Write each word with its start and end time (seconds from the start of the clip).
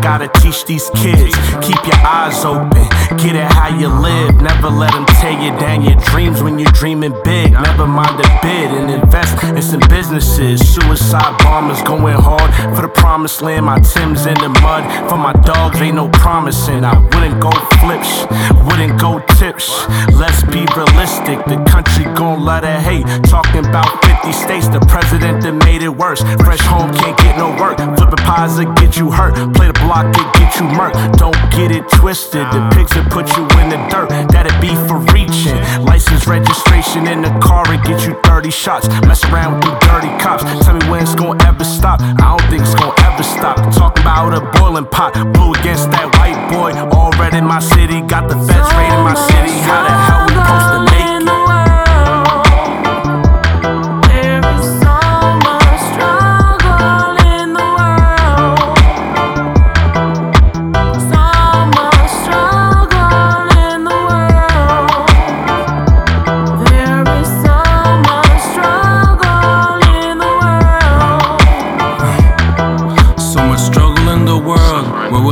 gotta 0.00 0.28
teach 0.40 0.64
these 0.64 0.90
kids. 0.96 1.34
Keep 1.62 1.80
your 1.86 2.00
eyes 2.02 2.44
open, 2.44 2.88
get 3.16 3.36
it 3.36 3.46
how 3.52 3.68
you 3.68 3.88
live. 3.88 4.40
Never 4.40 4.68
let 4.68 4.92
them 4.92 5.06
tear 5.20 5.32
you 5.32 5.50
down 5.58 5.82
your 5.82 5.96
dreams 6.10 6.42
when 6.42 6.58
you're 6.58 6.72
dreaming 6.72 7.14
big. 7.24 7.52
Never 7.52 7.86
mind 7.86 8.18
the 8.18 8.28
bid 8.42 8.70
and 8.70 8.90
invest 8.90 9.42
in 9.44 9.62
some 9.62 9.80
businesses. 9.88 10.60
Suicide 10.74 11.36
bombers 11.38 11.82
going 11.82 12.16
hard 12.16 12.50
for 12.74 12.82
the 12.82 12.88
promised 12.88 13.42
land. 13.42 13.66
My 13.66 13.78
Timbs 13.78 14.26
in 14.26 14.34
the 14.34 14.48
mud. 14.62 14.82
For 15.08 15.16
my 15.16 15.32
dogs, 15.32 15.80
ain't 15.80 15.96
no 15.96 16.08
promising. 16.08 16.84
I 16.84 16.98
wouldn't 16.98 17.40
go 17.40 17.50
flips, 17.80 18.26
wouldn't 18.66 19.00
go 19.00 19.20
tips. 19.38 19.86
Let's 20.14 20.42
be 20.44 20.66
realistic. 20.76 21.44
The 21.46 21.62
country 21.68 22.04
gon' 22.14 22.44
let 22.44 22.64
it 22.64 22.80
hate. 22.80 23.06
Talking 23.24 23.66
about 23.66 24.04
50 24.04 24.32
states, 24.32 24.68
the 24.68 24.80
president 24.80 25.42
that 25.42 25.52
made 25.52 25.82
it 25.82 25.94
worse. 25.94 26.22
Fresh 26.44 26.60
home 26.60 26.92
can't 26.94 27.16
get 27.18 27.36
no 27.36 27.50
work. 27.60 27.78
Flipping 27.96 28.24
pies 28.24 28.58
get 28.58 28.79
you 29.00 29.10
hurt. 29.10 29.34
Play 29.56 29.66
the 29.66 29.78
block, 29.80 30.04
it 30.12 30.28
get 30.36 30.54
you 30.60 30.66
murked. 30.76 31.16
Don't 31.16 31.40
get 31.50 31.72
it 31.72 31.88
twisted. 31.88 32.44
The 32.52 32.60
picture 32.76 33.02
put 33.08 33.26
you 33.36 33.44
in 33.58 33.70
the 33.72 33.80
dirt. 33.88 34.10
That'd 34.30 34.60
be 34.60 34.76
for 34.86 34.98
reaching. 35.16 35.56
License 35.82 36.26
registration 36.26 37.08
in 37.08 37.22
the 37.22 37.32
car, 37.40 37.64
it 37.72 37.82
get 37.82 38.06
you 38.06 38.14
30 38.24 38.50
shots. 38.50 38.86
Mess 39.08 39.24
around 39.24 39.54
with 39.54 39.64
the 39.64 39.74
dirty 39.88 40.12
cops. 40.22 40.44
Tell 40.64 40.74
me 40.76 40.84
when 40.90 41.02
it's 41.02 41.14
gonna 41.14 41.42
ever 41.48 41.64
stop. 41.64 42.00
I 42.00 42.36
don't 42.36 42.44
think 42.50 42.62
it's 42.62 42.74
gonna 42.74 43.08
ever 43.08 43.22
stop. 43.22 43.56
Talking 43.72 44.02
about 44.02 44.36
a 44.36 44.40
boiling 44.58 44.86
pot. 44.86 45.14
Blue 45.32 45.52
against 45.54 45.90
that 45.92 46.06
white 46.20 46.38
boy. 46.52 46.70
In 47.30 47.46
my 47.46 47.60
city. 47.60 48.00
Got 48.00 48.28
the 48.28 48.34
feds 48.34 48.69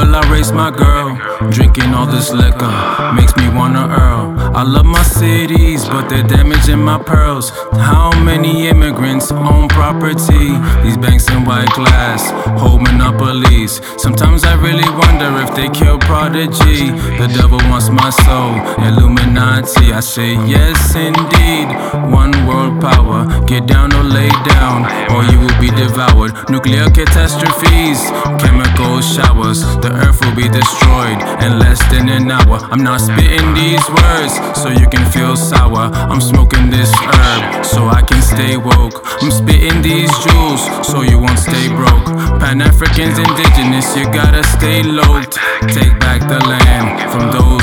Will 0.08 0.16
I 0.16 0.32
raise 0.32 0.52
my 0.52 0.70
girl? 0.70 1.18
Drinking 1.50 1.92
all 1.92 2.06
this 2.06 2.32
liquor 2.32 3.12
makes 3.14 3.36
me 3.36 3.46
wanna 3.50 3.88
earl. 3.88 4.34
I 4.56 4.62
love 4.62 4.86
my 4.86 5.02
cities, 5.02 5.84
but 5.84 6.08
they're 6.08 6.22
damaging 6.22 6.82
my 6.82 6.96
pearls. 6.96 7.50
How 7.72 8.10
many 8.24 8.68
immigrants 8.68 9.30
own 9.30 9.68
property? 9.68 10.56
These 10.82 10.96
banks 10.96 11.28
in 11.28 11.44
white 11.44 11.68
glass 11.74 12.30
hold 12.58 12.80
monopolies. 12.80 13.82
Sometimes 13.98 14.44
I 14.44 14.54
really 14.54 14.88
wonder 14.88 15.42
if 15.42 15.54
they 15.54 15.68
kill 15.68 15.98
prodigy. 15.98 16.88
The 17.20 17.28
devil 17.36 17.60
wants 17.68 17.90
my 17.90 18.08
soul, 18.08 18.54
Illuminati. 18.88 19.92
I 19.92 20.00
say 20.00 20.32
yes, 20.48 20.94
indeed. 20.94 21.68
One 22.10 22.32
world 22.46 22.80
power, 22.80 23.26
get 23.44 23.66
down 23.66 23.92
or 23.92 24.04
lay 24.08 24.28
down, 24.56 24.88
or 25.12 25.24
you 25.28 25.38
will 25.38 25.58
be 25.60 25.70
devoured. 25.76 26.32
Nuclear 26.48 26.88
catastrophes, 26.90 28.00
chemical 28.40 29.00
showers. 29.00 29.60
The 29.84 29.92
earth 29.92 30.18
will 30.24 30.34
be 30.34 30.48
destroyed 30.48 31.18
in 31.44 31.58
less 31.58 31.78
than 31.92 32.08
an 32.08 32.30
hour. 32.30 32.58
I'm 32.72 32.82
not 32.82 33.00
spitting 33.00 33.54
these 33.54 33.84
words 33.88 34.34
so 34.56 34.68
you 34.68 34.88
can 34.88 35.04
feel 35.12 35.36
sour. 35.36 35.92
I'm 36.10 36.20
smoking 36.20 36.70
this 36.70 36.90
herb 36.96 37.64
so 37.64 37.88
I 37.88 38.02
can 38.02 38.22
stay 38.22 38.56
woke. 38.56 39.04
I'm 39.22 39.30
spitting 39.30 39.82
these 39.82 40.10
jewels 40.24 40.62
so 40.86 41.02
you 41.02 41.18
won't 41.18 41.38
stay 41.38 41.68
broke. 41.68 42.06
Pan 42.40 42.62
Africans, 42.62 43.18
indigenous, 43.18 43.96
you 43.96 44.04
gotta 44.12 44.42
stay 44.56 44.82
low. 44.82 45.20
Take 45.68 45.98
back 46.00 46.20
the 46.28 46.40
land 46.48 47.10
from 47.12 47.30
those 47.32 47.57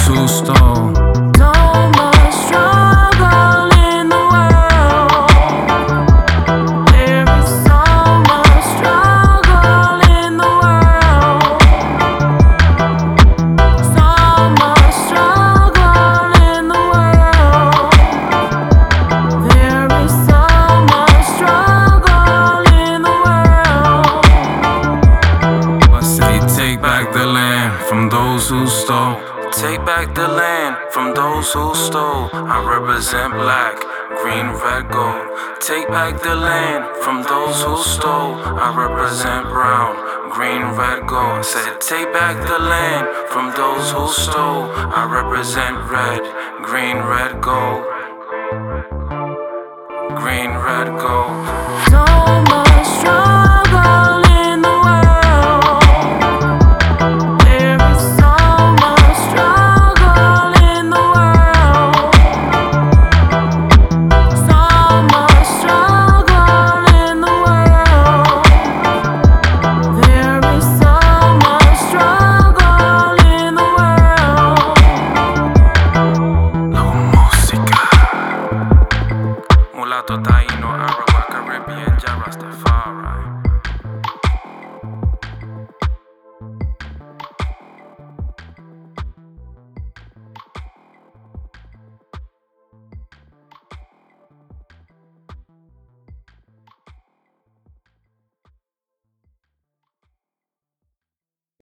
those 28.45 28.61
who 28.61 28.67
stole. 28.67 29.15
Take 29.51 29.83
back 29.85 30.13
the 30.13 30.27
land 30.27 30.77
from 30.91 31.15
those 31.15 31.51
who 31.53 31.73
stole. 31.73 32.29
I 32.31 32.61
represent 32.63 33.33
black, 33.33 33.75
green, 34.21 34.47
red, 34.61 34.91
gold. 34.91 35.61
Take 35.61 35.87
back 35.87 36.21
the 36.21 36.35
land 36.35 36.85
from 37.03 37.23
those 37.23 37.63
who 37.63 37.77
stole. 37.81 38.35
I 38.35 38.69
represent 38.77 39.49
brown, 39.49 39.95
green, 40.31 40.61
red, 40.77 41.07
gold. 41.07 41.43
Said, 41.43 41.81
take 41.81 42.13
back 42.13 42.35
the 42.47 42.59
land 42.59 43.07
from 43.31 43.51
those 43.55 43.91
who 43.91 44.07
stole. 44.09 44.69
I 44.69 45.05
represent 45.09 45.77
red, 45.89 46.21
green, 46.61 46.97
red, 46.97 47.41
gold. 47.41 47.83
Green, 50.21 50.51
red, 50.51 50.87
gold. 50.99 52.04
Totaino, 80.05 80.69
Arabic, 80.69 81.27
Caribbean, 81.31 81.97
Jah 81.97 82.21
Rastafari. 82.21 83.34